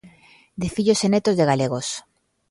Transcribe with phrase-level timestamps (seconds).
[0.61, 1.87] De fillos e netos de galegos.